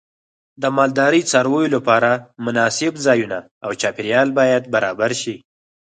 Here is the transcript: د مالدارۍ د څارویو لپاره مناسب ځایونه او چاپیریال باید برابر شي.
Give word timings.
د 0.61 0.63
مالدارۍ 0.77 1.21
د 1.23 1.27
څارویو 1.31 1.73
لپاره 1.75 2.09
مناسب 2.45 2.93
ځایونه 3.05 3.39
او 3.65 3.71
چاپیریال 3.81 4.27
باید 4.39 4.63
برابر 4.73 5.11
شي. 5.21 5.35